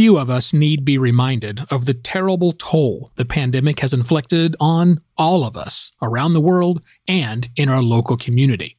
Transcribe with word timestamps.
few 0.00 0.16
of 0.16 0.30
us 0.30 0.54
need 0.54 0.82
be 0.82 0.96
reminded 0.96 1.60
of 1.70 1.84
the 1.84 1.92
terrible 1.92 2.52
toll 2.52 3.12
the 3.16 3.24
pandemic 3.26 3.80
has 3.80 3.92
inflicted 3.92 4.56
on 4.58 4.98
all 5.18 5.44
of 5.44 5.58
us 5.58 5.92
around 6.00 6.32
the 6.32 6.40
world 6.40 6.80
and 7.06 7.50
in 7.54 7.68
our 7.68 7.82
local 7.82 8.16
community. 8.16 8.78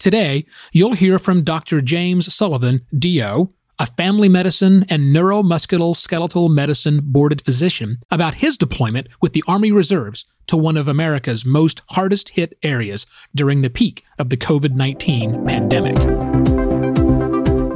Today, 0.00 0.44
you'll 0.72 0.94
hear 0.94 1.20
from 1.20 1.44
Dr. 1.44 1.80
James 1.80 2.34
Sullivan, 2.34 2.84
DO, 2.98 3.48
a 3.78 3.86
family 3.96 4.28
medicine 4.28 4.84
and 4.88 5.14
neuromusculoskeletal 5.14 6.50
medicine 6.50 6.98
boarded 7.00 7.42
physician, 7.42 7.98
about 8.10 8.34
his 8.34 8.58
deployment 8.58 9.06
with 9.22 9.34
the 9.34 9.44
Army 9.46 9.70
Reserves 9.70 10.24
to 10.48 10.56
one 10.56 10.76
of 10.76 10.88
America's 10.88 11.46
most 11.46 11.82
hardest 11.90 12.30
hit 12.30 12.58
areas 12.64 13.06
during 13.36 13.62
the 13.62 13.70
peak 13.70 14.02
of 14.18 14.30
the 14.30 14.36
COVID 14.36 14.74
19 14.74 15.44
pandemic. 15.44 16.65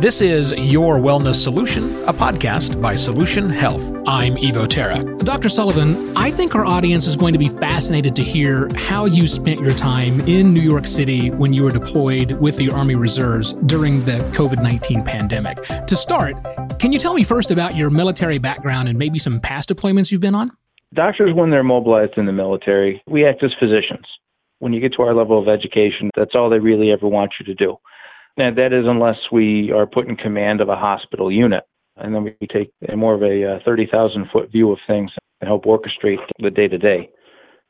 This 0.01 0.23
is 0.23 0.53
Your 0.53 0.97
Wellness 0.97 1.35
Solution, 1.35 1.85
a 2.05 2.13
podcast 2.15 2.81
by 2.81 2.97
Solution 2.97 3.51
Health. 3.51 3.83
I'm 4.07 4.37
Evo 4.37 4.67
Terra. 4.67 5.05
Dr. 5.19 5.51
Sullivan, 5.51 6.17
I 6.17 6.31
think 6.31 6.55
our 6.55 6.65
audience 6.65 7.07
is 7.07 7.17
going 7.17 7.35
to 7.35 7.39
be 7.39 7.51
fascinated 7.51 8.17
to 8.17 8.23
hear 8.23 8.71
how 8.77 9.05
you 9.05 9.29
spent 9.29 9.61
your 9.61 9.73
time 9.73 10.23
in 10.23 10.55
New 10.55 10.63
York 10.63 10.87
City 10.87 11.31
when 11.31 11.53
you 11.53 11.65
were 11.65 11.71
deployed 11.71 12.33
with 12.33 12.57
the 12.57 12.71
Army 12.71 12.95
Reserves 12.95 13.53
during 13.67 14.03
the 14.07 14.21
COVID 14.33 14.63
19 14.63 15.05
pandemic. 15.05 15.63
To 15.87 15.95
start, 15.99 16.35
can 16.79 16.93
you 16.93 16.99
tell 16.99 17.13
me 17.13 17.23
first 17.23 17.51
about 17.51 17.77
your 17.77 17.91
military 17.91 18.39
background 18.39 18.89
and 18.89 18.99
maybe 18.99 19.19
some 19.19 19.39
past 19.39 19.69
deployments 19.69 20.11
you've 20.11 20.23
been 20.23 20.35
on? 20.35 20.51
Doctors, 20.95 21.35
when 21.35 21.51
they're 21.51 21.63
mobilized 21.63 22.17
in 22.17 22.25
the 22.25 22.33
military, 22.33 23.03
we 23.07 23.27
act 23.27 23.45
as 23.45 23.51
physicians. 23.61 24.07
When 24.61 24.73
you 24.73 24.81
get 24.81 24.95
to 24.95 25.03
our 25.03 25.15
level 25.15 25.39
of 25.39 25.47
education, 25.47 26.09
that's 26.17 26.35
all 26.35 26.49
they 26.49 26.59
really 26.59 26.91
ever 26.91 27.07
want 27.07 27.33
you 27.39 27.45
to 27.45 27.55
do. 27.55 27.77
And 28.37 28.57
that 28.57 28.73
is 28.73 28.85
unless 28.87 29.17
we 29.33 29.73
are 29.73 29.87
put 29.87 30.09
in 30.09 30.17
command 30.17 30.61
of 30.61 30.69
a 30.69 30.77
hospital 30.77 31.31
unit. 31.31 31.65
And 31.97 32.15
then 32.15 32.25
we 32.25 32.47
take 32.47 32.71
a 32.89 32.97
more 32.97 33.15
of 33.15 33.23
a 33.23 33.57
uh, 33.57 33.59
30,000 33.65 34.27
foot 34.33 34.51
view 34.51 34.73
of 34.73 34.79
things 34.87 35.11
and 35.41 35.49
help 35.49 35.65
orchestrate 35.65 36.19
the 36.39 36.51
day 36.51 36.69
to 36.69 36.79
day. 36.79 37.11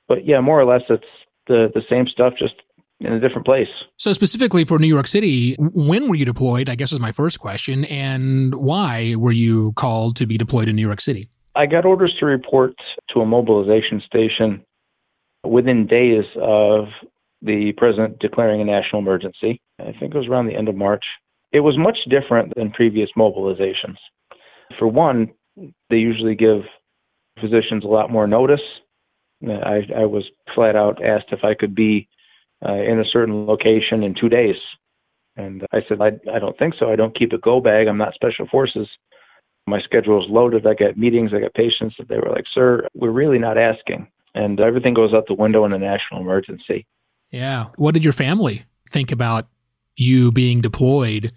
But 0.08 0.26
yeah, 0.26 0.40
more 0.40 0.60
or 0.60 0.64
less, 0.64 0.82
it's 0.88 1.04
the, 1.46 1.68
the 1.74 1.82
same 1.88 2.06
stuff, 2.06 2.34
just 2.38 2.54
in 3.00 3.12
a 3.12 3.20
different 3.20 3.46
place. 3.46 3.68
So, 3.96 4.12
specifically 4.12 4.64
for 4.64 4.78
New 4.78 4.86
York 4.86 5.06
City, 5.06 5.56
when 5.58 6.08
were 6.08 6.14
you 6.14 6.24
deployed? 6.24 6.68
I 6.68 6.74
guess 6.74 6.92
is 6.92 7.00
my 7.00 7.12
first 7.12 7.40
question. 7.40 7.84
And 7.86 8.54
why 8.54 9.14
were 9.16 9.32
you 9.32 9.72
called 9.72 10.16
to 10.16 10.26
be 10.26 10.36
deployed 10.36 10.68
in 10.68 10.76
New 10.76 10.86
York 10.86 11.00
City? 11.00 11.28
I 11.56 11.66
got 11.66 11.84
orders 11.84 12.14
to 12.20 12.26
report 12.26 12.74
to 13.12 13.20
a 13.20 13.26
mobilization 13.26 14.02
station 14.06 14.64
within 15.44 15.86
days 15.86 16.24
of 16.40 16.84
the 17.42 17.72
president 17.76 18.18
declaring 18.18 18.60
a 18.60 18.64
national 18.64 19.02
emergency. 19.02 19.60
I 19.78 19.92
think 19.98 20.14
it 20.14 20.18
was 20.18 20.28
around 20.28 20.46
the 20.46 20.56
end 20.56 20.68
of 20.68 20.74
March. 20.76 21.04
It 21.52 21.60
was 21.60 21.76
much 21.78 21.98
different 22.08 22.54
than 22.54 22.70
previous 22.70 23.08
mobilizations. 23.16 23.96
For 24.78 24.86
one, 24.86 25.30
they 25.88 25.96
usually 25.96 26.34
give 26.34 26.60
physicians 27.40 27.84
a 27.84 27.88
lot 27.88 28.10
more 28.10 28.26
notice. 28.26 28.60
I, 29.42 29.80
I 29.96 30.04
was 30.04 30.24
flat 30.54 30.76
out 30.76 31.02
asked 31.04 31.32
if 31.32 31.44
I 31.44 31.54
could 31.54 31.74
be 31.74 32.08
uh, 32.64 32.74
in 32.74 33.00
a 33.00 33.04
certain 33.10 33.46
location 33.46 34.02
in 34.02 34.14
two 34.14 34.28
days. 34.28 34.56
And 35.36 35.66
I 35.72 35.80
said, 35.88 36.00
I, 36.00 36.08
I 36.30 36.38
don't 36.38 36.58
think 36.58 36.74
so. 36.78 36.90
I 36.90 36.96
don't 36.96 37.16
keep 37.16 37.32
a 37.32 37.38
go 37.38 37.60
bag. 37.60 37.86
I'm 37.86 37.96
not 37.96 38.14
special 38.14 38.46
forces. 38.50 38.86
My 39.66 39.80
schedule 39.80 40.22
is 40.22 40.30
loaded. 40.30 40.66
I 40.66 40.74
got 40.74 40.98
meetings. 40.98 41.30
I 41.34 41.40
got 41.40 41.54
patients. 41.54 41.96
They 42.08 42.16
were 42.16 42.30
like, 42.30 42.44
sir, 42.52 42.86
we're 42.94 43.10
really 43.10 43.38
not 43.38 43.56
asking. 43.56 44.08
And 44.34 44.60
everything 44.60 44.94
goes 44.94 45.14
out 45.14 45.26
the 45.26 45.34
window 45.34 45.64
in 45.64 45.72
a 45.72 45.78
national 45.78 46.20
emergency. 46.20 46.86
Yeah. 47.30 47.66
What 47.76 47.94
did 47.94 48.04
your 48.04 48.12
family 48.12 48.64
think 48.90 49.12
about 49.12 49.46
you 49.96 50.32
being 50.32 50.60
deployed 50.60 51.32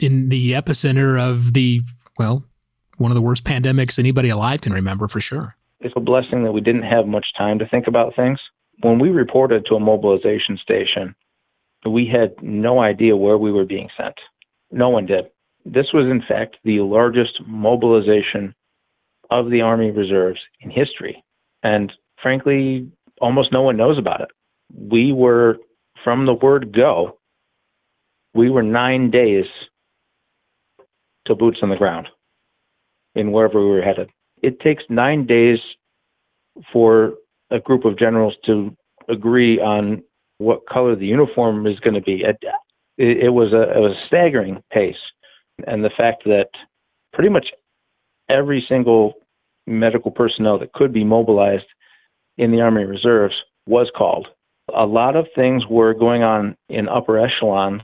in 0.00 0.28
the 0.28 0.52
epicenter 0.52 1.20
of 1.20 1.52
the, 1.52 1.82
well, 2.18 2.44
one 2.96 3.10
of 3.10 3.14
the 3.14 3.22
worst 3.22 3.44
pandemics 3.44 3.98
anybody 3.98 4.28
alive 4.28 4.60
can 4.60 4.72
remember 4.72 5.08
for 5.08 5.20
sure? 5.20 5.56
It's 5.80 5.94
a 5.96 6.00
blessing 6.00 6.44
that 6.44 6.52
we 6.52 6.60
didn't 6.60 6.84
have 6.84 7.06
much 7.06 7.26
time 7.36 7.58
to 7.58 7.68
think 7.68 7.86
about 7.86 8.16
things. 8.16 8.38
When 8.82 8.98
we 8.98 9.10
reported 9.10 9.66
to 9.66 9.74
a 9.74 9.80
mobilization 9.80 10.58
station, 10.62 11.14
we 11.88 12.06
had 12.06 12.34
no 12.42 12.80
idea 12.80 13.16
where 13.16 13.38
we 13.38 13.52
were 13.52 13.64
being 13.64 13.88
sent. 13.96 14.14
No 14.70 14.88
one 14.88 15.06
did. 15.06 15.26
This 15.64 15.86
was, 15.92 16.06
in 16.10 16.22
fact, 16.26 16.56
the 16.64 16.80
largest 16.80 17.40
mobilization 17.46 18.54
of 19.30 19.50
the 19.50 19.60
Army 19.60 19.90
Reserves 19.90 20.40
in 20.60 20.70
history. 20.70 21.22
And 21.62 21.92
frankly, 22.22 22.90
almost 23.20 23.52
no 23.52 23.62
one 23.62 23.76
knows 23.76 23.98
about 23.98 24.20
it 24.22 24.28
we 24.74 25.12
were 25.12 25.56
from 26.04 26.26
the 26.26 26.34
word 26.34 26.74
go, 26.74 27.18
we 28.34 28.50
were 28.50 28.62
nine 28.62 29.10
days 29.10 29.46
to 31.26 31.34
boots 31.34 31.58
on 31.62 31.70
the 31.70 31.76
ground 31.76 32.08
in 33.14 33.32
wherever 33.32 33.60
we 33.60 33.70
were 33.70 33.82
headed. 33.82 34.10
It 34.42 34.60
takes 34.60 34.84
nine 34.88 35.26
days 35.26 35.58
for 36.72 37.14
a 37.50 37.58
group 37.58 37.84
of 37.84 37.98
generals 37.98 38.34
to 38.44 38.76
agree 39.08 39.58
on 39.58 40.02
what 40.38 40.66
color 40.68 40.94
the 40.94 41.06
uniform 41.06 41.66
is 41.66 41.80
going 41.80 41.94
to 41.94 42.00
be. 42.00 42.22
It, 42.22 42.36
it, 42.98 43.32
was 43.32 43.52
a, 43.52 43.62
it 43.62 43.80
was 43.80 43.96
a 43.96 44.06
staggering 44.06 44.62
pace, 44.72 44.94
and 45.66 45.82
the 45.84 45.90
fact 45.96 46.24
that 46.24 46.48
pretty 47.12 47.30
much 47.30 47.46
every 48.28 48.64
single 48.68 49.14
medical 49.66 50.10
personnel 50.10 50.58
that 50.58 50.72
could 50.72 50.92
be 50.92 51.04
mobilized 51.04 51.64
in 52.38 52.52
the 52.52 52.60
Army 52.60 52.84
Reserves 52.84 53.34
was 53.66 53.90
called 53.96 54.28
a 54.74 54.86
lot 54.86 55.16
of 55.16 55.26
things 55.34 55.64
were 55.68 55.94
going 55.94 56.22
on 56.22 56.56
in 56.68 56.88
upper 56.88 57.18
echelons 57.18 57.82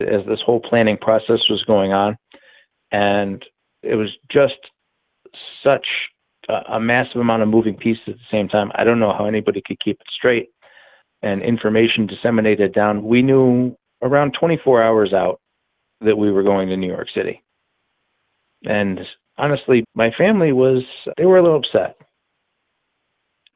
as 0.00 0.26
this 0.26 0.40
whole 0.44 0.60
planning 0.60 0.96
process 1.00 1.40
was 1.48 1.64
going 1.66 1.92
on. 1.92 2.16
And 2.90 3.44
it 3.82 3.94
was 3.94 4.10
just 4.30 4.54
such 5.64 5.86
a, 6.48 6.74
a 6.74 6.80
massive 6.80 7.20
amount 7.20 7.42
of 7.42 7.48
moving 7.48 7.76
pieces 7.76 8.02
at 8.08 8.14
the 8.14 8.30
same 8.30 8.48
time. 8.48 8.70
I 8.74 8.84
don't 8.84 9.00
know 9.00 9.14
how 9.16 9.26
anybody 9.26 9.62
could 9.64 9.80
keep 9.80 10.00
it 10.00 10.06
straight 10.14 10.50
and 11.22 11.42
information 11.42 12.06
disseminated 12.06 12.74
down. 12.74 13.04
We 13.04 13.22
knew 13.22 13.76
around 14.02 14.34
24 14.38 14.82
hours 14.82 15.12
out 15.12 15.40
that 16.00 16.16
we 16.16 16.32
were 16.32 16.42
going 16.42 16.68
to 16.68 16.76
New 16.76 16.88
York 16.88 17.08
City. 17.14 17.42
And 18.64 19.00
honestly, 19.38 19.84
my 19.94 20.10
family 20.18 20.52
was, 20.52 20.82
they 21.16 21.24
were 21.24 21.38
a 21.38 21.42
little 21.42 21.58
upset 21.60 21.96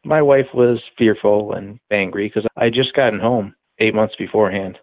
my 0.06 0.22
wife 0.22 0.46
was 0.54 0.78
fearful 0.96 1.52
and 1.52 1.80
angry 1.90 2.28
because 2.28 2.48
I 2.56 2.70
just 2.70 2.94
gotten 2.94 3.18
home 3.18 3.54
eight 3.78 3.94
months 3.94 4.14
beforehand. 4.16 4.78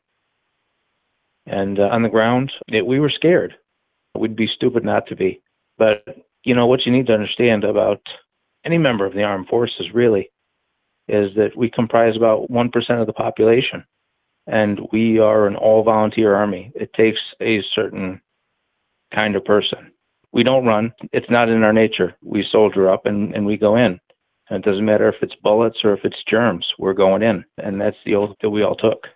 And 1.46 1.80
uh, 1.80 1.84
on 1.84 2.04
the 2.04 2.10
ground, 2.10 2.52
it, 2.68 2.86
we 2.86 3.00
were 3.00 3.12
scared. 3.14 3.56
We'd 4.18 4.36
be 4.36 4.50
stupid 4.54 4.84
not 4.84 5.08
to 5.08 5.16
be. 5.16 5.42
But, 5.78 6.04
you 6.44 6.54
know, 6.54 6.68
what 6.68 6.86
you 6.86 6.92
need 6.92 7.08
to 7.08 7.14
understand 7.14 7.64
about 7.64 8.02
any 8.66 8.78
member 8.78 9.06
of 9.06 9.14
the 9.14 9.24
armed 9.24 9.48
forces 9.48 9.88
really 9.94 10.30
is 11.08 11.32
that 11.36 11.56
we 11.58 11.70
comprise 11.70 12.16
about 12.16 12.50
1% 12.50 13.02
of 13.02 13.08
the 13.08 13.14
population. 13.14 13.84
And 14.46 14.80
we 14.92 15.20
are 15.20 15.48
an 15.48 15.56
all 15.56 15.84
volunteer 15.84 16.36
army. 16.36 16.72
It 16.76 16.94
takes 16.94 17.20
a 17.42 17.62
certain 17.74 18.22
kind 19.14 19.36
of 19.36 19.46
person. 19.46 19.92
We 20.32 20.44
don't 20.44 20.66
run, 20.66 20.92
it's 21.12 21.30
not 21.30 21.50
in 21.50 21.64
our 21.64 21.74
nature. 21.74 22.16
We 22.24 22.46
soldier 22.52 22.90
up 22.90 23.06
and, 23.06 23.34
and 23.36 23.46
we 23.46 23.56
go 23.56 23.76
in. 23.76 24.00
And 24.53 24.64
it 24.64 24.69
doesn't 24.69 24.86
matter 24.86 25.09
if 25.09 25.16
it's 25.24 25.34
bullets 25.41 25.78
or 25.84 25.94
if 25.94 26.02
it's 26.03 26.24
germs, 26.30 26.64
we're 26.78 26.94
going 26.94 27.24
in. 27.24 27.44
And 27.58 27.81
that's 27.81 27.97
the 28.06 28.14
oath 28.14 28.36
that 28.44 28.52
we 28.52 28.62
all 28.62 28.75
took. 28.75 29.08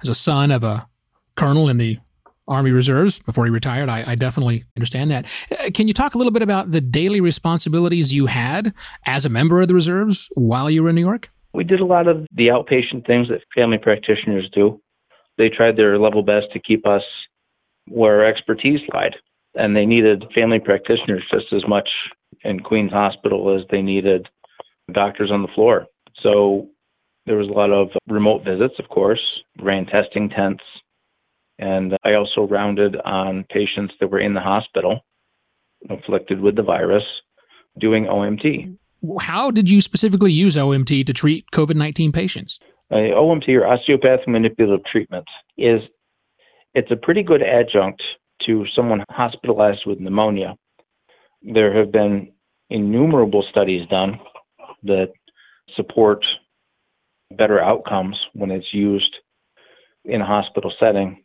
As 0.00 0.08
a 0.08 0.14
son 0.14 0.52
of 0.52 0.62
a 0.62 0.86
colonel 1.34 1.68
in 1.68 1.78
the 1.78 1.98
Army 2.46 2.70
Reserves 2.70 3.18
before 3.18 3.44
he 3.44 3.50
retired, 3.50 3.88
I, 3.88 4.04
I 4.12 4.14
definitely 4.14 4.62
understand 4.76 5.10
that. 5.10 5.26
Uh, 5.50 5.70
can 5.74 5.88
you 5.88 5.94
talk 5.94 6.14
a 6.14 6.18
little 6.18 6.30
bit 6.30 6.42
about 6.42 6.70
the 6.70 6.80
daily 6.80 7.20
responsibilities 7.20 8.14
you 8.14 8.26
had 8.26 8.72
as 9.04 9.26
a 9.26 9.28
member 9.28 9.60
of 9.60 9.66
the 9.66 9.74
reserves 9.74 10.28
while 10.34 10.70
you 10.70 10.84
were 10.84 10.90
in 10.90 10.94
New 10.94 11.04
York? 11.04 11.28
We 11.52 11.64
did 11.64 11.80
a 11.80 11.84
lot 11.84 12.06
of 12.06 12.24
the 12.32 12.46
outpatient 12.46 13.04
things 13.04 13.30
that 13.30 13.40
family 13.52 13.78
practitioners 13.78 14.48
do. 14.54 14.80
They 15.38 15.48
tried 15.48 15.76
their 15.76 15.98
level 15.98 16.22
best 16.22 16.52
to 16.52 16.60
keep 16.60 16.86
us 16.86 17.02
where 17.88 18.20
our 18.20 18.26
expertise 18.26 18.78
lied. 18.94 19.16
And 19.56 19.74
they 19.74 19.86
needed 19.86 20.22
family 20.32 20.60
practitioners 20.60 21.24
just 21.34 21.52
as 21.52 21.66
much 21.66 21.88
in 22.44 22.60
Queens 22.60 22.92
Hospital 22.92 23.58
as 23.58 23.66
they 23.68 23.82
needed 23.82 24.28
doctors 24.92 25.30
on 25.30 25.42
the 25.42 25.48
floor. 25.54 25.86
So 26.22 26.68
there 27.26 27.36
was 27.36 27.48
a 27.48 27.52
lot 27.52 27.70
of 27.70 27.88
remote 28.08 28.44
visits, 28.44 28.74
of 28.78 28.88
course, 28.88 29.20
ran 29.60 29.86
testing 29.86 30.28
tents, 30.28 30.62
and 31.58 31.96
I 32.04 32.14
also 32.14 32.46
rounded 32.48 32.96
on 33.04 33.44
patients 33.50 33.94
that 34.00 34.10
were 34.10 34.20
in 34.20 34.34
the 34.34 34.40
hospital 34.40 35.00
afflicted 35.90 36.40
with 36.40 36.56
the 36.56 36.62
virus 36.62 37.04
doing 37.78 38.04
OMT. 38.04 38.76
How 39.20 39.50
did 39.50 39.68
you 39.68 39.80
specifically 39.80 40.32
use 40.32 40.56
OMT 40.56 41.06
to 41.06 41.12
treat 41.12 41.50
COVID 41.52 41.74
19 41.74 42.12
patients? 42.12 42.58
Uh, 42.90 42.96
OMT 42.96 43.48
or 43.48 43.66
osteopathic 43.66 44.28
manipulative 44.28 44.84
treatment 44.84 45.24
is 45.56 45.80
it's 46.74 46.90
a 46.90 46.96
pretty 46.96 47.22
good 47.22 47.42
adjunct 47.42 48.02
to 48.46 48.64
someone 48.74 49.04
hospitalized 49.10 49.82
with 49.86 49.98
pneumonia. 49.98 50.54
There 51.42 51.76
have 51.76 51.90
been 51.92 52.32
innumerable 52.70 53.44
studies 53.50 53.88
done 53.88 54.18
that 54.84 55.12
support 55.76 56.24
better 57.36 57.60
outcomes 57.60 58.16
when 58.34 58.50
it's 58.50 58.72
used 58.72 59.14
in 60.04 60.20
a 60.20 60.26
hospital 60.26 60.72
setting 60.78 61.22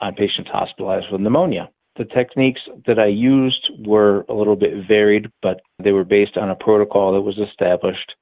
on 0.00 0.14
patients 0.14 0.50
hospitalized 0.52 1.06
with 1.10 1.20
pneumonia. 1.20 1.68
The 1.96 2.04
techniques 2.04 2.60
that 2.86 2.98
I 2.98 3.06
used 3.06 3.70
were 3.84 4.24
a 4.28 4.34
little 4.34 4.54
bit 4.54 4.86
varied, 4.86 5.26
but 5.42 5.60
they 5.82 5.90
were 5.90 6.04
based 6.04 6.36
on 6.36 6.50
a 6.50 6.54
protocol 6.54 7.12
that 7.12 7.20
was 7.20 7.38
established, 7.38 8.14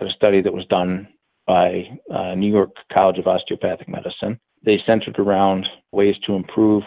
a 0.00 0.08
study 0.14 0.40
that 0.40 0.52
was 0.52 0.66
done 0.66 1.08
by 1.46 1.88
uh, 2.14 2.36
New 2.36 2.50
York 2.50 2.70
College 2.92 3.18
of 3.18 3.26
Osteopathic 3.26 3.88
Medicine. 3.88 4.38
They 4.64 4.78
centered 4.86 5.18
around 5.18 5.66
ways 5.90 6.14
to 6.26 6.34
improve 6.34 6.84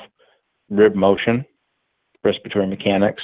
rib 0.69 0.95
motion, 0.95 1.45
respiratory 2.23 2.67
mechanics, 2.67 3.21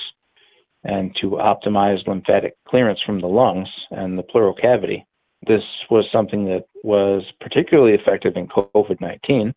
and 0.83 1.15
to 1.21 1.31
optimize 1.31 2.05
lymphatic 2.07 2.55
clearance 2.67 2.99
from 3.05 3.21
the 3.21 3.27
lungs 3.27 3.67
and 3.91 4.17
the 4.17 4.23
pleural 4.23 4.53
cavity. 4.53 5.05
This 5.47 5.61
was 5.89 6.05
something 6.11 6.45
that 6.45 6.65
was 6.83 7.23
particularly 7.39 7.93
effective 7.93 8.33
in 8.35 8.47
COVID 8.47 9.01
19 9.01 9.53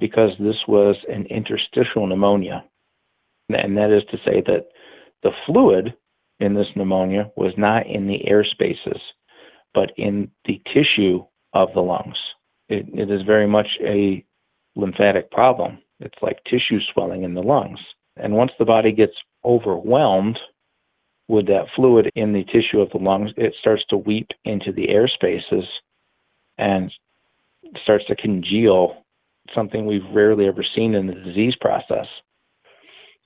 because 0.00 0.30
this 0.38 0.56
was 0.66 0.96
an 1.08 1.26
interstitial 1.26 2.06
pneumonia. 2.06 2.64
And 3.48 3.76
that 3.76 3.90
is 3.90 4.02
to 4.10 4.16
say 4.18 4.42
that 4.46 4.66
the 5.22 5.32
fluid 5.46 5.94
in 6.40 6.54
this 6.54 6.66
pneumonia 6.74 7.30
was 7.36 7.52
not 7.56 7.86
in 7.86 8.06
the 8.06 8.26
air 8.26 8.44
spaces, 8.44 9.00
but 9.74 9.92
in 9.96 10.30
the 10.46 10.60
tissue 10.72 11.24
of 11.52 11.68
the 11.74 11.80
lungs. 11.80 12.16
It, 12.68 12.86
it 12.94 13.10
is 13.10 13.22
very 13.26 13.46
much 13.46 13.68
a 13.84 14.24
lymphatic 14.74 15.30
problem. 15.30 15.78
It's 16.00 16.18
like 16.22 16.42
tissue 16.44 16.80
swelling 16.92 17.22
in 17.22 17.34
the 17.34 17.42
lungs. 17.42 17.78
And 18.16 18.34
once 18.34 18.52
the 18.58 18.64
body 18.64 18.92
gets 18.92 19.12
overwhelmed 19.44 20.38
with 21.28 21.46
that 21.46 21.66
fluid 21.74 22.10
in 22.14 22.32
the 22.32 22.44
tissue 22.44 22.80
of 22.80 22.90
the 22.90 22.98
lungs, 22.98 23.30
it 23.36 23.54
starts 23.60 23.82
to 23.90 23.96
weep 23.96 24.28
into 24.44 24.72
the 24.72 24.88
air 24.88 25.08
spaces 25.08 25.64
and 26.58 26.90
starts 27.82 28.04
to 28.06 28.16
congeal, 28.16 29.04
something 29.54 29.86
we've 29.86 30.02
rarely 30.12 30.46
ever 30.46 30.64
seen 30.74 30.94
in 30.94 31.06
the 31.06 31.14
disease 31.14 31.54
process. 31.60 32.06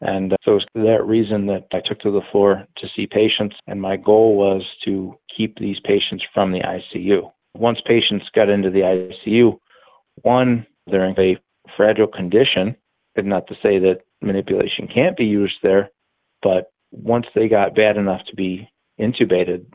And 0.01 0.33
uh, 0.33 0.37
so 0.45 0.57
it's 0.57 0.67
that 0.75 1.05
reason 1.07 1.47
that 1.47 1.67
I 1.73 1.81
took 1.87 2.01
to 2.01 2.11
the 2.11 2.21
floor 2.31 2.67
to 2.77 2.87
see 2.95 3.07
patients, 3.07 3.57
and 3.67 3.81
my 3.81 3.97
goal 3.97 4.37
was 4.37 4.63
to 4.85 5.15
keep 5.35 5.59
these 5.59 5.79
patients 5.85 6.25
from 6.35 6.53
the 6.53 6.61
ICU. 6.61 7.31
Once 7.55 7.79
patients 7.87 8.27
got 8.35 8.51
into 8.51 8.71
the 8.71 8.81
ICU, 9.27 9.59
one, 10.23 10.67
they're 10.87 11.07
in 11.07 11.19
a 11.19 11.39
fragile 11.77 12.07
condition, 12.07 12.77
and 13.17 13.27
not 13.27 13.47
to 13.49 13.55
say 13.63 13.79
that 13.79 14.01
manipulation 14.21 14.87
can't 14.93 15.17
be 15.17 15.25
used 15.25 15.57
there, 15.63 15.91
but 16.47 16.71
once 16.93 17.27
they 17.35 17.49
got 17.49 17.75
bad 17.75 17.97
enough 17.97 18.21
to 18.31 18.37
be 18.37 18.69
intubated, 19.01 19.67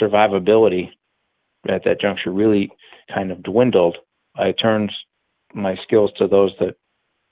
survivability 0.00 0.90
at 1.66 1.84
that 1.84 2.02
juncture 2.02 2.30
really 2.30 2.70
kind 3.12 3.32
of 3.32 3.42
dwindled. 3.42 3.96
I 4.36 4.52
turned 4.52 4.92
my 5.54 5.76
skills 5.82 6.10
to 6.18 6.28
those 6.28 6.52
that 6.60 6.74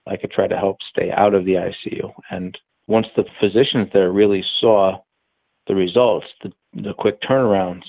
I 0.09 0.17
could 0.17 0.31
try 0.31 0.47
to 0.47 0.57
help 0.57 0.79
stay 0.91 1.11
out 1.15 1.35
of 1.35 1.45
the 1.45 1.57
ICU. 1.57 2.11
And 2.31 2.57
once 2.87 3.07
the 3.17 3.25
physicians 3.39 3.91
there 3.93 4.11
really 4.11 4.43
saw 4.61 5.03
the 5.67 5.75
results, 5.75 6.27
the, 6.43 6.51
the 6.73 6.95
quick 6.99 7.21
turnarounds, 7.21 7.83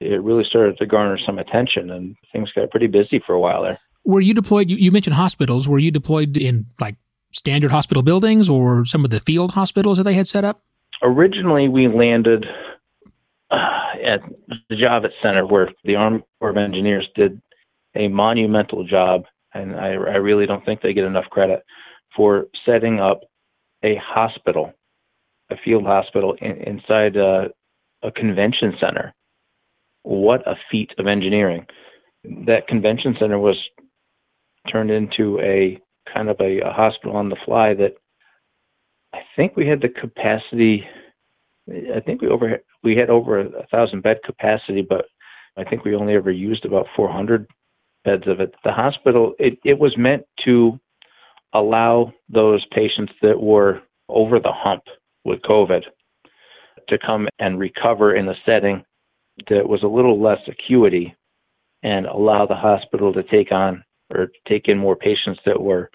it 0.00 0.22
really 0.22 0.44
started 0.48 0.78
to 0.78 0.86
garner 0.86 1.18
some 1.26 1.38
attention 1.38 1.90
and 1.90 2.16
things 2.32 2.50
got 2.56 2.70
pretty 2.70 2.86
busy 2.86 3.22
for 3.26 3.34
a 3.34 3.40
while 3.40 3.62
there. 3.62 3.78
Were 4.04 4.22
you 4.22 4.32
deployed? 4.32 4.70
You, 4.70 4.76
you 4.76 4.90
mentioned 4.90 5.14
hospitals. 5.14 5.68
Were 5.68 5.78
you 5.78 5.90
deployed 5.90 6.38
in 6.38 6.66
like 6.80 6.96
standard 7.32 7.70
hospital 7.70 8.02
buildings 8.02 8.48
or 8.48 8.84
some 8.84 9.04
of 9.04 9.10
the 9.10 9.20
field 9.20 9.52
hospitals 9.52 9.98
that 9.98 10.04
they 10.04 10.14
had 10.14 10.28
set 10.28 10.44
up? 10.44 10.62
Originally, 11.02 11.68
we 11.68 11.88
landed 11.88 12.46
uh, 13.50 13.56
at 14.04 14.20
the 14.68 14.76
Javits 14.76 15.20
Center 15.22 15.46
where 15.46 15.70
the 15.84 15.96
Army 15.96 16.22
Corps 16.38 16.50
of 16.50 16.56
Engineers 16.56 17.08
did 17.16 17.40
a 17.96 18.08
monumental 18.08 18.84
job, 18.84 19.24
and 19.52 19.74
I, 19.74 19.88
I 19.88 20.16
really 20.16 20.46
don't 20.46 20.64
think 20.64 20.80
they 20.80 20.92
get 20.92 21.04
enough 21.04 21.26
credit 21.30 21.64
for 22.16 22.46
setting 22.64 23.00
up 23.00 23.20
a 23.82 23.96
hospital, 23.96 24.72
a 25.50 25.56
field 25.64 25.84
hospital 25.84 26.36
in, 26.40 26.52
inside 26.62 27.16
a, 27.16 27.48
a 28.02 28.10
convention 28.12 28.74
center. 28.80 29.12
What 30.02 30.46
a 30.46 30.54
feat 30.70 30.90
of 30.98 31.06
engineering! 31.06 31.66
That 32.24 32.68
convention 32.68 33.16
center 33.18 33.38
was 33.38 33.56
turned 34.70 34.90
into 34.90 35.38
a 35.40 35.78
kind 36.12 36.28
of 36.28 36.40
a, 36.40 36.60
a 36.60 36.72
hospital 36.72 37.16
on 37.16 37.28
the 37.28 37.36
fly 37.44 37.74
that 37.74 37.94
I 39.14 39.20
think 39.36 39.56
we 39.56 39.66
had 39.66 39.80
the 39.80 39.88
capacity. 39.88 40.84
I 41.68 42.00
think 42.00 42.22
we 42.22 42.28
over 42.28 42.58
we 42.82 42.96
had 42.96 43.10
over 43.10 43.40
a 43.40 43.66
thousand 43.70 44.02
bed 44.02 44.18
capacity, 44.24 44.82
but 44.82 45.06
I 45.56 45.64
think 45.64 45.84
we 45.84 45.94
only 45.94 46.14
ever 46.14 46.30
used 46.30 46.64
about 46.64 46.86
400 46.96 47.46
beds 48.04 48.26
of 48.26 48.40
it. 48.40 48.54
The 48.64 48.72
hospital 48.72 49.34
it, 49.38 49.58
it 49.64 49.78
was 49.78 49.96
meant 49.96 50.24
to 50.44 50.78
allow 51.52 52.12
those 52.28 52.64
patients 52.72 53.12
that 53.22 53.40
were 53.40 53.82
over 54.08 54.40
the 54.40 54.52
hump 54.52 54.82
with 55.24 55.42
COVID 55.42 55.82
to 56.88 56.98
come 56.98 57.28
and 57.38 57.58
recover 57.58 58.14
in 58.14 58.28
a 58.28 58.34
setting 58.44 58.84
that 59.48 59.68
was 59.68 59.82
a 59.82 59.86
little 59.86 60.20
less 60.20 60.40
acuity 60.48 61.14
and 61.82 62.06
allow 62.06 62.46
the 62.46 62.54
hospital 62.54 63.12
to 63.12 63.22
take 63.22 63.52
on 63.52 63.84
or 64.12 64.28
take 64.46 64.68
in 64.68 64.78
more 64.78 64.96
patients 64.96 65.40
that 65.46 65.60
were 65.60 65.90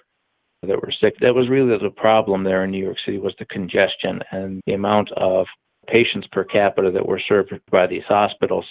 that 0.62 0.82
were 0.82 0.92
sick. 1.00 1.14
That 1.20 1.34
was 1.34 1.48
really 1.48 1.76
the 1.78 1.90
problem 1.90 2.44
there 2.44 2.64
in 2.64 2.70
New 2.70 2.82
York 2.82 2.96
City 3.04 3.18
was 3.18 3.34
the 3.38 3.44
congestion 3.46 4.20
and 4.32 4.60
the 4.66 4.72
amount 4.72 5.10
of 5.12 5.46
patients 5.86 6.26
per 6.32 6.44
capita 6.44 6.90
that 6.90 7.06
were 7.06 7.20
served 7.28 7.52
by 7.70 7.86
these 7.86 8.02
hospitals. 8.08 8.64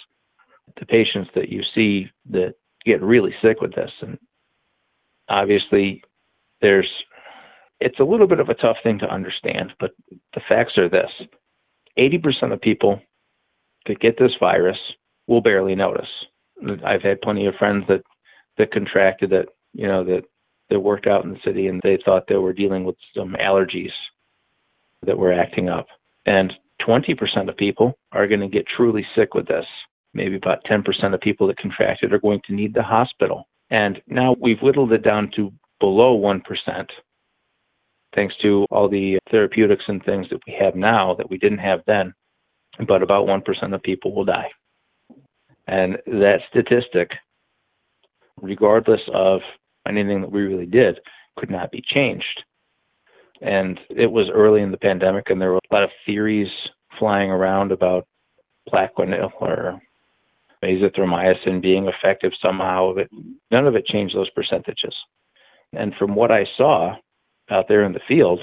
The 0.78 0.86
patients 0.86 1.30
that 1.34 1.48
you 1.48 1.62
see 1.74 2.10
that 2.30 2.54
get 2.84 3.02
really 3.02 3.34
sick 3.42 3.60
with 3.60 3.74
this, 3.74 3.90
and 4.02 4.18
obviously 5.28 6.02
there's 6.60 6.90
it's 7.80 8.00
a 8.00 8.04
little 8.04 8.26
bit 8.26 8.40
of 8.40 8.48
a 8.48 8.54
tough 8.54 8.76
thing 8.82 8.98
to 8.98 9.12
understand, 9.12 9.72
but 9.80 9.92
the 10.34 10.42
facts 10.46 10.76
are 10.76 10.88
this: 10.88 11.10
80% 11.98 12.52
of 12.52 12.60
people 12.60 13.00
that 13.86 14.00
get 14.00 14.18
this 14.18 14.32
virus 14.38 14.78
will 15.26 15.40
barely 15.40 15.74
notice. 15.74 16.08
I've 16.84 17.02
had 17.02 17.22
plenty 17.22 17.46
of 17.46 17.54
friends 17.54 17.84
that 17.88 18.02
that 18.58 18.72
contracted 18.72 19.32
it, 19.32 19.48
you 19.72 19.86
know, 19.86 20.04
that 20.04 20.24
that 20.70 20.80
worked 20.80 21.06
out 21.06 21.24
in 21.24 21.30
the 21.30 21.40
city 21.44 21.66
and 21.66 21.80
they 21.82 21.98
thought 22.04 22.24
they 22.28 22.36
were 22.36 22.52
dealing 22.52 22.84
with 22.84 22.96
some 23.16 23.36
allergies 23.40 23.92
that 25.06 25.18
were 25.18 25.32
acting 25.32 25.68
up. 25.68 25.86
And 26.26 26.52
20% 26.86 27.48
of 27.48 27.56
people 27.56 27.98
are 28.12 28.26
going 28.26 28.40
to 28.40 28.48
get 28.48 28.66
truly 28.76 29.06
sick 29.16 29.34
with 29.34 29.46
this. 29.46 29.64
Maybe 30.14 30.36
about 30.36 30.64
10% 30.64 31.14
of 31.14 31.20
people 31.20 31.46
that 31.46 31.58
contracted 31.58 32.12
are 32.12 32.20
going 32.20 32.40
to 32.46 32.54
need 32.54 32.74
the 32.74 32.82
hospital. 32.82 33.48
And 33.70 34.00
now 34.06 34.36
we've 34.40 34.60
whittled 34.60 34.92
it 34.92 35.02
down 35.02 35.30
to 35.36 35.52
below 35.80 36.18
1%, 36.18 36.42
thanks 38.14 38.34
to 38.42 38.66
all 38.70 38.88
the 38.88 39.18
therapeutics 39.30 39.84
and 39.86 40.02
things 40.04 40.26
that 40.30 40.40
we 40.46 40.56
have 40.58 40.74
now 40.74 41.14
that 41.14 41.30
we 41.30 41.38
didn't 41.38 41.58
have 41.58 41.80
then. 41.86 42.14
But 42.86 43.02
about 43.02 43.26
1% 43.26 43.74
of 43.74 43.82
people 43.82 44.14
will 44.14 44.24
die. 44.24 44.50
And 45.66 45.98
that 46.06 46.38
statistic 46.48 47.10
regardless 48.40 49.00
of 49.12 49.40
anything 49.88 50.20
that 50.20 50.32
we 50.32 50.42
really 50.42 50.66
did, 50.66 51.00
could 51.36 51.50
not 51.50 51.70
be 51.70 51.82
changed. 51.82 52.44
And 53.40 53.78
it 53.90 54.10
was 54.10 54.30
early 54.32 54.62
in 54.62 54.70
the 54.70 54.78
pandemic, 54.78 55.30
and 55.30 55.40
there 55.40 55.52
were 55.52 55.60
a 55.70 55.74
lot 55.74 55.84
of 55.84 55.90
theories 56.04 56.48
flying 56.98 57.30
around 57.30 57.72
about 57.72 58.06
Plaquenil 58.68 59.30
or 59.40 59.80
azithromycin 60.64 61.62
being 61.62 61.86
effective 61.86 62.32
somehow. 62.42 62.94
But 62.94 63.08
none 63.50 63.66
of 63.66 63.76
it 63.76 63.86
changed 63.86 64.16
those 64.16 64.30
percentages. 64.30 64.94
And 65.72 65.94
from 65.98 66.14
what 66.14 66.32
I 66.32 66.44
saw 66.56 66.96
out 67.50 67.66
there 67.68 67.84
in 67.84 67.92
the 67.92 68.00
field, 68.08 68.40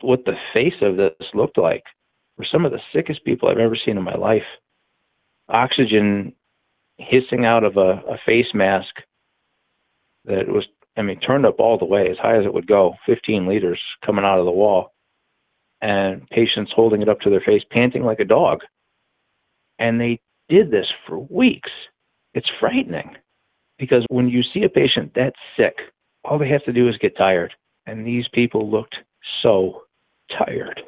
what 0.00 0.24
the 0.24 0.36
face 0.52 0.80
of 0.82 0.96
this 0.96 1.12
looked 1.34 1.58
like 1.58 1.84
were 2.36 2.46
some 2.50 2.64
of 2.64 2.72
the 2.72 2.80
sickest 2.94 3.24
people 3.24 3.48
I've 3.48 3.58
ever 3.58 3.76
seen 3.76 3.96
in 3.96 4.02
my 4.02 4.16
life. 4.16 4.42
Oxygen 5.48 6.34
hissing 6.98 7.44
out 7.44 7.64
of 7.64 7.76
a, 7.76 8.02
a 8.08 8.18
face 8.26 8.46
mask 8.54 8.94
that 10.24 10.48
was, 10.48 10.66
I 10.96 11.02
mean, 11.02 11.20
turned 11.20 11.46
up 11.46 11.58
all 11.58 11.78
the 11.78 11.84
way 11.84 12.08
as 12.10 12.16
high 12.18 12.38
as 12.38 12.44
it 12.44 12.54
would 12.54 12.66
go, 12.66 12.94
15 13.06 13.46
liters 13.46 13.80
coming 14.04 14.24
out 14.24 14.38
of 14.38 14.44
the 14.44 14.50
wall, 14.50 14.92
and 15.80 16.28
patients 16.30 16.72
holding 16.74 17.02
it 17.02 17.08
up 17.08 17.20
to 17.20 17.30
their 17.30 17.40
face, 17.40 17.62
panting 17.70 18.04
like 18.04 18.20
a 18.20 18.24
dog. 18.24 18.60
And 19.78 20.00
they 20.00 20.20
did 20.48 20.70
this 20.70 20.86
for 21.06 21.18
weeks. 21.18 21.70
It's 22.34 22.50
frightening 22.60 23.16
because 23.78 24.04
when 24.08 24.28
you 24.28 24.42
see 24.42 24.62
a 24.62 24.68
patient 24.68 25.12
that 25.14 25.32
sick, 25.56 25.74
all 26.24 26.38
they 26.38 26.48
have 26.48 26.64
to 26.64 26.72
do 26.72 26.88
is 26.88 26.96
get 26.98 27.16
tired. 27.16 27.52
And 27.86 28.06
these 28.06 28.26
people 28.32 28.70
looked 28.70 28.94
so 29.42 29.82
tired. 30.38 30.80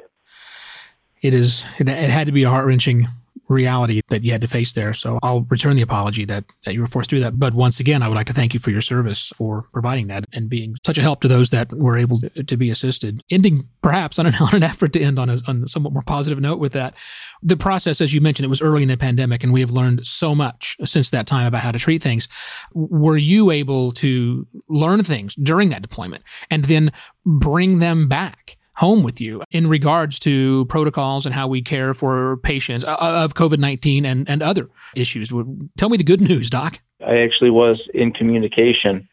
It 1.21 1.33
is, 1.33 1.65
it, 1.77 1.89
it 1.89 2.09
had 2.09 2.27
to 2.27 2.31
be 2.31 2.43
a 2.43 2.49
heart 2.49 2.65
wrenching 2.65 3.07
reality 3.47 4.01
that 4.09 4.23
you 4.23 4.31
had 4.31 4.41
to 4.41 4.47
face 4.47 4.73
there. 4.73 4.93
So 4.93 5.19
I'll 5.21 5.41
return 5.41 5.75
the 5.75 5.81
apology 5.81 6.25
that, 6.25 6.45
that 6.65 6.73
you 6.73 6.81
were 6.81 6.87
forced 6.87 7.09
through 7.09 7.19
that. 7.21 7.39
But 7.39 7.53
once 7.53 7.79
again, 7.79 8.01
I 8.01 8.07
would 8.07 8.15
like 8.15 8.27
to 8.27 8.33
thank 8.33 8.53
you 8.53 8.59
for 8.59 8.71
your 8.71 8.81
service 8.81 9.31
for 9.35 9.67
providing 9.71 10.07
that 10.07 10.25
and 10.33 10.49
being 10.49 10.75
such 10.85 10.97
a 10.97 11.01
help 11.01 11.21
to 11.21 11.27
those 11.27 11.51
that 11.51 11.71
were 11.73 11.97
able 11.97 12.19
to, 12.19 12.43
to 12.43 12.57
be 12.57 12.69
assisted. 12.69 13.23
Ending 13.29 13.67
perhaps 13.81 14.17
on 14.17 14.25
an, 14.25 14.35
on 14.41 14.55
an 14.55 14.63
effort 14.63 14.93
to 14.93 15.01
end 15.01 15.19
on 15.19 15.29
a, 15.29 15.37
on 15.47 15.63
a 15.63 15.67
somewhat 15.67 15.93
more 15.93 16.03
positive 16.03 16.39
note 16.39 16.59
with 16.59 16.73
that. 16.73 16.95
The 17.43 17.57
process, 17.57 18.01
as 18.01 18.13
you 18.13 18.21
mentioned, 18.21 18.45
it 18.45 18.49
was 18.49 18.61
early 18.61 18.81
in 18.81 18.89
the 18.89 18.97
pandemic 18.97 19.43
and 19.43 19.53
we 19.53 19.61
have 19.61 19.71
learned 19.71 20.05
so 20.05 20.33
much 20.33 20.77
since 20.83 21.09
that 21.11 21.27
time 21.27 21.45
about 21.45 21.61
how 21.61 21.71
to 21.71 21.79
treat 21.79 22.01
things. 22.01 22.27
Were 22.73 23.17
you 23.17 23.51
able 23.51 23.91
to 23.93 24.47
learn 24.69 25.03
things 25.03 25.35
during 25.35 25.69
that 25.69 25.81
deployment 25.81 26.23
and 26.49 26.65
then 26.65 26.91
bring 27.25 27.79
them 27.79 28.07
back? 28.07 28.57
Home 28.77 29.03
with 29.03 29.21
you 29.21 29.41
in 29.51 29.67
regards 29.67 30.19
to 30.19 30.65
protocols 30.65 31.25
and 31.25 31.33
how 31.33 31.47
we 31.47 31.61
care 31.61 31.93
for 31.93 32.37
patients 32.37 32.83
uh, 32.83 32.95
uh, 32.99 33.23
of 33.23 33.33
COVID 33.33 33.59
19 33.59 34.05
and, 34.05 34.29
and 34.29 34.41
other 34.41 34.69
issues. 34.95 35.31
Tell 35.77 35.89
me 35.89 35.97
the 35.97 36.03
good 36.03 36.21
news, 36.29 36.49
Doc. 36.49 36.79
I 37.05 37.17
actually 37.17 37.51
was 37.51 37.81
in 37.93 38.11
communication 38.11 39.07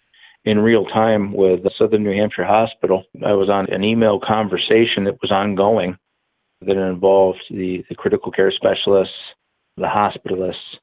in 0.44 0.58
real 0.58 0.84
time 0.86 1.32
with 1.32 1.62
the 1.62 1.70
Southern 1.78 2.02
New 2.02 2.12
Hampshire 2.12 2.44
Hospital. 2.44 3.04
I 3.24 3.32
was 3.32 3.48
on 3.48 3.72
an 3.72 3.84
email 3.84 4.18
conversation 4.20 5.04
that 5.04 5.18
was 5.22 5.30
ongoing 5.30 5.96
that 6.60 6.76
involved 6.76 7.40
the, 7.50 7.84
the 7.88 7.94
critical 7.94 8.30
care 8.30 8.52
specialists, 8.52 9.14
the 9.76 9.86
hospitalists, 9.86 10.78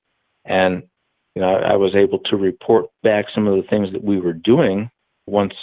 and 0.45 0.83
you 1.35 1.41
know, 1.41 1.55
I 1.55 1.75
was 1.75 1.95
able 1.95 2.19
to 2.29 2.35
report 2.35 2.87
back 3.03 3.25
some 3.33 3.47
of 3.47 3.55
the 3.55 3.67
things 3.69 3.93
that 3.93 4.03
we 4.03 4.19
were 4.19 4.33
doing 4.33 4.89
once 5.27 5.53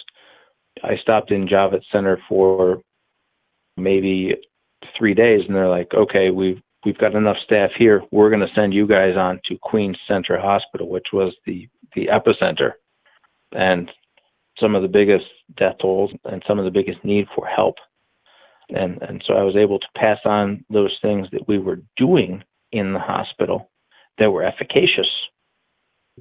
I 0.82 0.96
stopped 1.02 1.30
in 1.30 1.48
Javits 1.48 1.84
Center 1.92 2.18
for 2.28 2.80
maybe 3.76 4.34
three 4.98 5.14
days, 5.14 5.40
and 5.46 5.54
they're 5.54 5.68
like, 5.68 5.92
okay, 5.94 6.30
we've 6.30 6.60
we've 6.84 6.98
got 6.98 7.14
enough 7.14 7.36
staff 7.44 7.70
here. 7.76 8.02
We're 8.12 8.30
going 8.30 8.40
to 8.40 8.54
send 8.54 8.72
you 8.72 8.86
guys 8.86 9.16
on 9.16 9.40
to 9.46 9.58
Queens 9.62 9.98
Center 10.06 10.38
Hospital, 10.38 10.88
which 10.88 11.08
was 11.12 11.34
the 11.46 11.68
the 11.94 12.06
epicenter, 12.06 12.72
and 13.52 13.90
some 14.60 14.74
of 14.74 14.82
the 14.82 14.88
biggest 14.88 15.26
death 15.56 15.76
tolls 15.80 16.10
and 16.24 16.42
some 16.46 16.58
of 16.58 16.64
the 16.64 16.70
biggest 16.70 17.04
need 17.04 17.26
for 17.34 17.46
help. 17.46 17.76
And 18.70 19.00
and 19.02 19.22
so 19.26 19.34
I 19.34 19.42
was 19.42 19.56
able 19.56 19.78
to 19.78 19.86
pass 19.96 20.18
on 20.24 20.64
those 20.70 20.96
things 21.02 21.28
that 21.32 21.46
we 21.48 21.58
were 21.58 21.80
doing 21.96 22.42
in 22.72 22.92
the 22.92 22.98
hospital 22.98 23.70
that 24.18 24.30
were 24.30 24.44
efficacious 24.44 25.08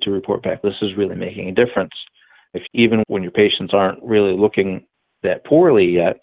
to 0.02 0.12
report 0.12 0.44
back. 0.44 0.62
This 0.62 0.74
is 0.82 0.98
really 0.98 1.16
making 1.16 1.50
a 1.50 1.54
difference. 1.54 1.94
If 2.54 2.64
even 2.74 3.04
when 3.08 3.24
your 3.24 3.32
patients 3.32 3.74
aren't 3.74 4.04
really 4.04 4.38
looking 4.38 4.86
that 5.24 5.46
poorly 5.46 5.86
yet, 5.86 6.20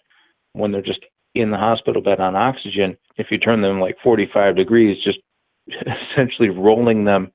when 0.53 0.71
they're 0.71 0.81
just 0.81 1.03
in 1.35 1.51
the 1.51 1.57
hospital 1.57 2.01
bed 2.01 2.19
on 2.19 2.35
oxygen, 2.35 2.97
if 3.17 3.27
you 3.31 3.37
turn 3.37 3.61
them 3.61 3.79
like 3.79 3.97
45 4.03 4.55
degrees, 4.55 4.97
just 5.03 5.19
essentially 5.67 6.49
rolling 6.49 7.05
them 7.05 7.31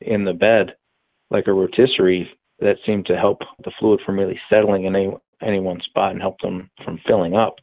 in 0.00 0.24
the 0.24 0.32
bed 0.32 0.74
like 1.30 1.46
a 1.46 1.52
rotisserie, 1.52 2.30
that 2.60 2.76
seemed 2.86 3.06
to 3.06 3.16
help 3.16 3.40
the 3.64 3.72
fluid 3.78 4.00
from 4.04 4.18
really 4.18 4.40
settling 4.48 4.84
in 4.84 4.94
any, 4.94 5.10
any 5.42 5.60
one 5.60 5.80
spot 5.80 6.12
and 6.12 6.20
help 6.20 6.38
them 6.40 6.70
from 6.84 7.00
filling 7.06 7.34
up 7.34 7.56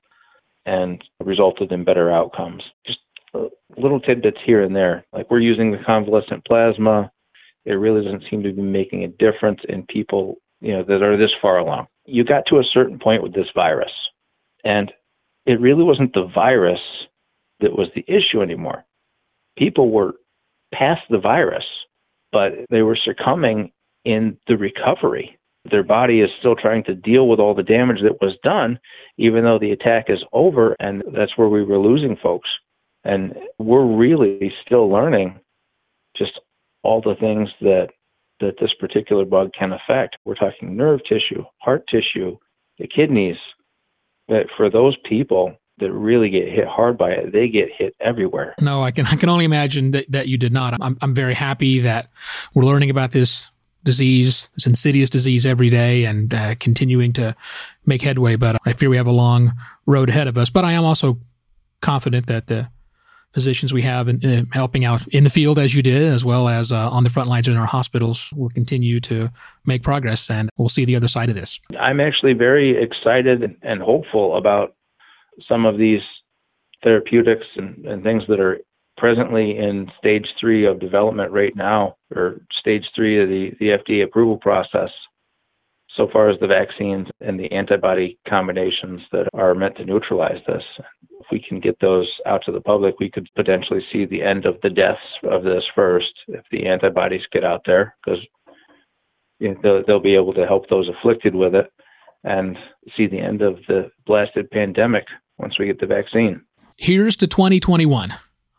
and 0.65 1.03
resulted 1.23 1.71
in 1.71 1.83
better 1.83 2.11
outcomes. 2.11 2.63
Just 2.85 2.99
uh, 3.33 3.45
little 3.77 3.99
tidbits 3.99 4.37
here 4.45 4.63
and 4.63 4.75
there. 4.75 5.05
Like 5.13 5.31
we're 5.31 5.39
using 5.39 5.71
the 5.71 5.79
convalescent 5.85 6.45
plasma. 6.45 7.11
It 7.65 7.73
really 7.73 8.03
doesn't 8.03 8.25
seem 8.29 8.43
to 8.43 8.53
be 8.53 8.61
making 8.61 9.03
a 9.03 9.07
difference 9.07 9.61
in 9.69 9.83
people, 9.83 10.35
you 10.59 10.73
know, 10.73 10.83
that 10.83 11.01
are 11.01 11.17
this 11.17 11.31
far 11.41 11.57
along. 11.57 11.87
You 12.05 12.23
got 12.23 12.43
to 12.47 12.57
a 12.57 12.63
certain 12.73 12.99
point 12.99 13.23
with 13.23 13.33
this 13.33 13.47
virus. 13.55 13.91
And 14.63 14.91
it 15.45 15.59
really 15.59 15.83
wasn't 15.83 16.13
the 16.13 16.29
virus 16.33 16.79
that 17.59 17.77
was 17.77 17.87
the 17.95 18.05
issue 18.07 18.41
anymore. 18.41 18.85
People 19.57 19.91
were 19.91 20.13
past 20.73 21.01
the 21.09 21.19
virus, 21.19 21.65
but 22.31 22.53
they 22.69 22.81
were 22.81 22.97
succumbing 23.03 23.71
in 24.05 24.37
the 24.47 24.57
recovery. 24.57 25.37
Their 25.69 25.83
body 25.83 26.21
is 26.21 26.29
still 26.39 26.55
trying 26.55 26.83
to 26.85 26.95
deal 26.95 27.27
with 27.27 27.39
all 27.39 27.53
the 27.53 27.63
damage 27.63 28.01
that 28.01 28.21
was 28.21 28.35
done, 28.43 28.79
even 29.17 29.43
though 29.43 29.59
the 29.59 29.71
attack 29.71 30.05
is 30.07 30.23
over, 30.33 30.75
and 30.79 31.03
that's 31.13 31.37
where 31.37 31.49
we 31.49 31.63
were 31.63 31.77
losing 31.77 32.17
folks. 32.21 32.49
And 33.03 33.35
we're 33.59 33.85
really 33.85 34.51
still 34.65 34.89
learning 34.89 35.39
just 36.17 36.39
all 36.83 37.01
the 37.01 37.15
things 37.19 37.49
that 37.61 37.89
that 38.39 38.55
this 38.59 38.73
particular 38.79 39.23
bug 39.23 39.51
can 39.57 39.71
affect. 39.71 40.17
We're 40.25 40.33
talking 40.33 40.75
nerve 40.75 41.01
tissue, 41.07 41.43
heart 41.59 41.83
tissue, 41.87 42.37
the 42.79 42.87
kidneys, 42.87 43.37
that 44.31 44.47
for 44.55 44.69
those 44.69 44.97
people 45.03 45.53
that 45.79 45.91
really 45.91 46.29
get 46.29 46.47
hit 46.47 46.67
hard 46.67 46.97
by 46.97 47.11
it, 47.11 47.33
they 47.33 47.49
get 47.49 47.69
hit 47.77 47.93
everywhere. 47.99 48.55
No, 48.61 48.81
I 48.81 48.91
can 48.91 49.05
I 49.05 49.15
can 49.15 49.29
only 49.29 49.45
imagine 49.45 49.91
that, 49.91 50.11
that 50.11 50.27
you 50.27 50.37
did 50.37 50.53
not. 50.53 50.73
I'm 50.81 50.97
I'm 51.01 51.13
very 51.13 51.33
happy 51.33 51.79
that 51.79 52.09
we're 52.53 52.63
learning 52.63 52.89
about 52.89 53.11
this 53.11 53.49
disease, 53.83 54.49
this 54.55 54.65
insidious 54.65 55.09
disease 55.09 55.45
every 55.45 55.69
day, 55.69 56.05
and 56.05 56.33
uh, 56.33 56.55
continuing 56.59 57.13
to 57.13 57.35
make 57.85 58.01
headway. 58.01 58.35
But 58.37 58.57
I 58.65 58.73
fear 58.73 58.89
we 58.89 58.97
have 58.97 59.07
a 59.07 59.11
long 59.11 59.53
road 59.85 60.09
ahead 60.09 60.27
of 60.27 60.37
us. 60.37 60.49
But 60.49 60.63
I 60.63 60.71
am 60.73 60.85
also 60.85 61.19
confident 61.81 62.27
that 62.27 62.47
the 62.47 62.69
physicians 63.33 63.73
we 63.73 63.81
have 63.81 64.07
in, 64.07 64.23
uh, 64.25 64.43
helping 64.51 64.85
out 64.85 65.07
in 65.09 65.23
the 65.23 65.29
field 65.29 65.57
as 65.57 65.73
you 65.75 65.81
did, 65.81 66.03
as 66.03 66.25
well 66.25 66.47
as 66.47 66.71
uh, 66.71 66.89
on 66.89 67.03
the 67.03 67.09
front 67.09 67.29
lines 67.29 67.47
in 67.47 67.57
our 67.57 67.65
hospitals, 67.65 68.31
will 68.35 68.49
continue 68.49 68.99
to 69.01 69.31
make 69.65 69.83
progress, 69.83 70.29
and 70.29 70.49
we'll 70.57 70.69
see 70.69 70.85
the 70.85 70.95
other 70.95 71.07
side 71.07 71.29
of 71.29 71.35
this. 71.35 71.59
I'm 71.79 71.99
actually 71.99 72.33
very 72.33 72.81
excited 72.81 73.55
and 73.61 73.81
hopeful 73.81 74.37
about 74.37 74.75
some 75.47 75.65
of 75.65 75.77
these 75.77 76.01
therapeutics 76.83 77.45
and, 77.55 77.85
and 77.85 78.03
things 78.03 78.23
that 78.27 78.39
are 78.39 78.59
presently 78.97 79.57
in 79.57 79.89
stage 79.97 80.25
three 80.39 80.65
of 80.65 80.79
development 80.79 81.31
right 81.31 81.55
now, 81.55 81.95
or 82.15 82.41
stage 82.59 82.83
three 82.95 83.21
of 83.21 83.29
the, 83.29 83.51
the 83.59 83.67
FDA 83.69 84.03
approval 84.03 84.37
process 84.37 84.89
so 86.01 86.11
far 86.11 86.29
as 86.29 86.39
the 86.39 86.47
vaccines 86.47 87.07
and 87.19 87.39
the 87.39 87.51
antibody 87.51 88.17
combinations 88.27 89.01
that 89.11 89.27
are 89.33 89.53
meant 89.53 89.77
to 89.77 89.85
neutralize 89.85 90.41
this. 90.47 90.63
If 91.19 91.27
we 91.31 91.43
can 91.47 91.59
get 91.59 91.77
those 91.79 92.09
out 92.25 92.41
to 92.45 92.51
the 92.51 92.61
public, 92.61 92.99
we 92.99 93.11
could 93.11 93.27
potentially 93.35 93.81
see 93.91 94.05
the 94.05 94.23
end 94.23 94.45
of 94.45 94.55
the 94.63 94.69
deaths 94.69 94.99
of 95.23 95.43
this 95.43 95.63
first 95.75 96.11
if 96.27 96.43
the 96.51 96.65
antibodies 96.65 97.21
get 97.31 97.43
out 97.43 97.61
there, 97.65 97.95
because 98.03 98.19
you 99.39 99.49
know, 99.49 99.59
they'll, 99.61 99.83
they'll 99.85 99.99
be 99.99 100.15
able 100.15 100.33
to 100.33 100.47
help 100.47 100.69
those 100.69 100.89
afflicted 100.89 101.35
with 101.35 101.53
it 101.53 101.71
and 102.23 102.57
see 102.97 103.05
the 103.05 103.19
end 103.19 103.41
of 103.41 103.57
the 103.67 103.91
blasted 104.07 104.49
pandemic 104.49 105.05
once 105.37 105.59
we 105.59 105.67
get 105.67 105.79
the 105.79 105.85
vaccine. 105.85 106.41
Here's 106.77 107.15
to 107.17 107.27
2021. 107.27 108.13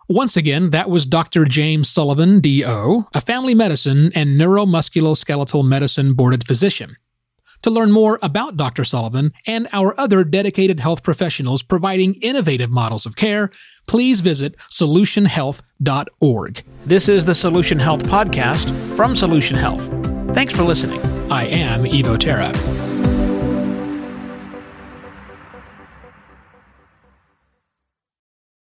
Once 0.08 0.36
again, 0.36 0.70
that 0.70 0.90
was 0.90 1.06
Dr. 1.06 1.44
James 1.44 1.88
Sullivan, 1.88 2.40
DO, 2.40 3.06
a 3.14 3.20
family 3.20 3.54
medicine 3.54 4.12
and 4.14 4.38
neuromusculoskeletal 4.38 5.66
medicine 5.66 6.14
boarded 6.14 6.46
physician. 6.46 6.96
To 7.62 7.70
learn 7.70 7.92
more 7.92 8.18
about 8.22 8.56
Dr. 8.56 8.84
Sullivan 8.84 9.32
and 9.46 9.68
our 9.72 9.98
other 9.98 10.24
dedicated 10.24 10.80
health 10.80 11.02
professionals 11.02 11.62
providing 11.62 12.14
innovative 12.16 12.70
models 12.70 13.06
of 13.06 13.16
care, 13.16 13.50
please 13.86 14.20
visit 14.20 14.56
solutionhealth.org. 14.68 16.62
This 16.86 17.08
is 17.08 17.24
the 17.24 17.34
Solution 17.34 17.78
Health 17.78 18.02
Podcast 18.04 18.96
from 18.96 19.14
Solution 19.14 19.56
Health. 19.56 19.86
Thanks 20.34 20.52
for 20.52 20.64
listening. 20.64 21.00
I 21.30 21.46
am 21.46 21.84
Evo 21.84 22.18
Terra. 22.18 22.52